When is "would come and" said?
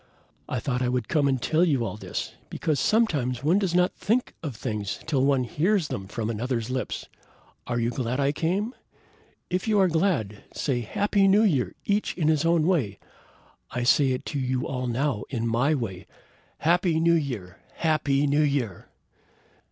0.89-1.39